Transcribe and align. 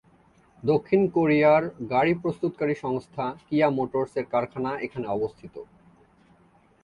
দক্ষিণ 0.63 1.01
কোরিয়ার 1.07 1.63
গাড়ি 1.89 2.13
প্রস্তুতকারী 2.21 2.75
সংস্থা 2.75 3.25
কিয়া 3.45 3.67
মোটরস 3.69 4.13
এর 4.17 4.25
কারখানা 4.25 4.71
এখানে 4.79 5.07
অবস্থিত। 5.07 5.55